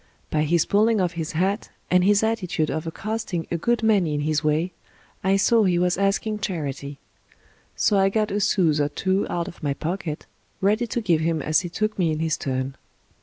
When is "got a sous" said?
8.09-8.79